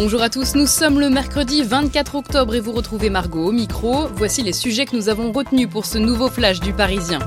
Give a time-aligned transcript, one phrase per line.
[0.00, 4.06] Bonjour à tous, nous sommes le mercredi 24 octobre et vous retrouvez Margot au micro.
[4.14, 7.18] Voici les sujets que nous avons retenus pour ce nouveau flash du Parisien.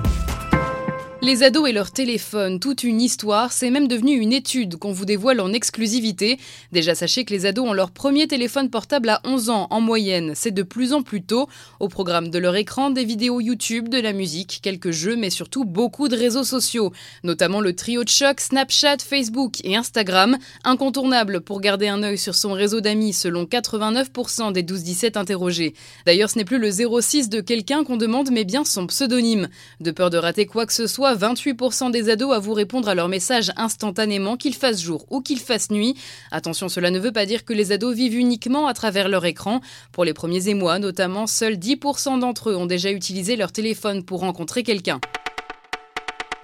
[1.24, 5.06] Les ados et leur téléphone, toute une histoire, c'est même devenu une étude qu'on vous
[5.06, 6.40] dévoile en exclusivité.
[6.72, 10.32] Déjà sachez que les ados ont leur premier téléphone portable à 11 ans en moyenne,
[10.34, 11.48] c'est de plus en plus tôt.
[11.80, 15.64] Au programme de leur écran, des vidéos YouTube, de la musique, quelques jeux, mais surtout
[15.64, 16.92] beaucoup de réseaux sociaux,
[17.24, 22.34] notamment le trio de choc Snapchat, Facebook et Instagram, incontournable pour garder un œil sur
[22.34, 25.76] son réseau d'amis selon 89% des 12-17 interrogés.
[26.08, 29.50] D'ailleurs, ce n'est plus le 06 de quelqu'un qu'on demande, mais bien son pseudonyme.
[29.82, 33.08] De peur de rater quoi que ce soit, 28% des ados avouent répondre à leur
[33.08, 35.96] message instantanément, qu'il fasse jour ou qu'il fasse nuit.
[36.32, 39.62] Attention, cela ne veut pas dire que les ados vivent uniquement à travers leur écran.
[39.92, 44.22] Pour les premiers émois, notamment, seuls 10% d'entre eux ont déjà utilisé leur téléphone pour
[44.22, 45.00] rencontrer quelqu'un.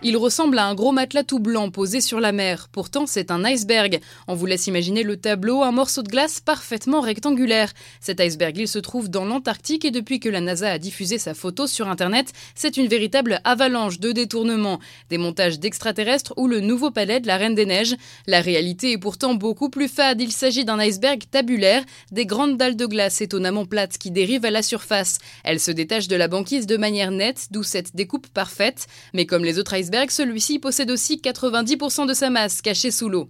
[0.04, 2.70] Il ressemble à un gros matelas tout blanc posé sur la mer.
[2.72, 4.00] Pourtant, c'est un iceberg.
[4.28, 7.74] On vous laisse imaginer le tableau, un morceau de glace parfaitement rectangulaire.
[8.00, 11.34] Cet iceberg, il se trouve dans l'Antarctique et depuis que la NASA a diffusé sa
[11.34, 14.80] photo sur Internet, c'est une véritable avalanche de détournements.
[15.10, 17.96] Des montages d'extraterrestres ou le nouveau palais de la Reine des Neiges.
[18.28, 20.22] La réalité est pourtant beaucoup plus fade.
[20.22, 24.52] Il s'agit d'un iceberg tabulaire, des grandes dalles de glace étonnamment plates qui dérivent à
[24.52, 25.18] la surface.
[25.44, 28.86] Elles se détachent de la banquise de manière nette, d'où cette découpe parfaite.
[29.16, 33.30] Mais comme les autres icebergs, celui-ci possède aussi 90% de sa masse cachée sous l'eau.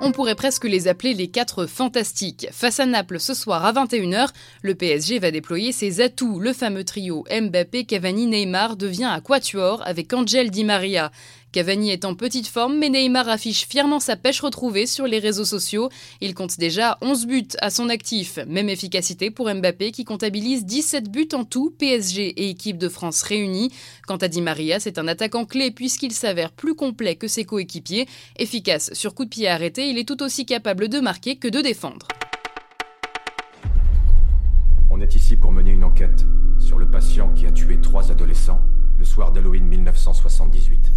[0.00, 2.46] On pourrait presque les appeler les quatre fantastiques.
[2.52, 4.28] Face à Naples ce soir à 21h,
[4.62, 6.38] le PSG va déployer ses atouts.
[6.38, 11.10] Le fameux trio Mbappé, Cavani, Neymar devient à quatuor avec Angel Di Maria.
[11.52, 15.46] Cavani est en petite forme, mais Neymar affiche fièrement sa pêche retrouvée sur les réseaux
[15.46, 15.88] sociaux.
[16.20, 18.38] Il compte déjà 11 buts à son actif.
[18.46, 23.22] Même efficacité pour Mbappé qui comptabilise 17 buts en tout, PSG et équipe de France
[23.22, 23.72] réunis.
[24.06, 28.06] Quant à Di Maria, c'est un attaquant clé puisqu'il s'avère plus complet que ses coéquipiers.
[28.38, 31.62] Efficace sur coup de pied arrêté, il est tout aussi capable de marquer que de
[31.62, 32.08] défendre.
[34.90, 36.26] On est ici pour mener une enquête
[36.58, 38.77] sur le patient qui a tué trois adolescents le
[39.08, 40.92] soir d'Halloween 1978.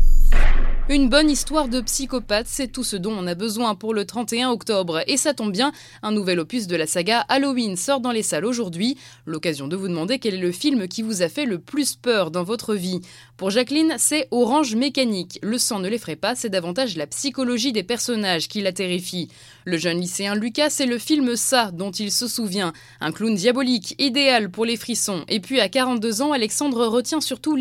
[0.89, 4.49] Une bonne histoire de psychopathe, c'est tout ce dont on a besoin pour le 31
[4.49, 5.01] octobre.
[5.07, 8.45] Et ça tombe bien, un nouvel opus de la saga Halloween sort dans les salles
[8.45, 8.97] aujourd'hui.
[9.25, 12.29] L'occasion de vous demander quel est le film qui vous a fait le plus peur
[12.29, 12.99] dans votre vie.
[13.37, 15.39] Pour Jacqueline, c'est Orange Mécanique.
[15.41, 19.29] Le sang ne l'effraie pas, c'est davantage la psychologie des personnages qui la terrifie.
[19.65, 22.73] Le jeune lycéen Lucas, c'est le film Ça dont il se souvient.
[22.99, 25.23] Un clown diabolique, idéal pour les frissons.
[25.29, 27.55] Et puis à 42 ans, Alexandre retient surtout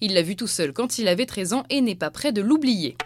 [0.00, 2.42] Il l'a vu tout seul quand il avait 13 ans et n'est pas prêt de
[2.42, 2.96] l'oublier.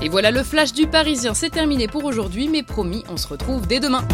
[0.00, 3.66] Et voilà le flash du Parisien, c'est terminé pour aujourd'hui, mais promis, on se retrouve
[3.66, 4.06] dès demain.